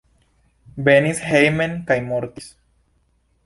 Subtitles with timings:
[0.87, 2.51] Venis hejmen kaj mortis.